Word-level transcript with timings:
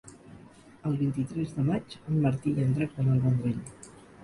El 0.89 0.97
vint-i-tres 1.01 1.53
de 1.59 1.67
maig 1.67 1.95
en 1.99 2.19
Martí 2.25 2.55
i 2.57 2.65
en 2.67 2.75
Drac 2.81 2.99
van 2.99 3.13
al 3.15 3.23
Vendrell. 3.29 3.65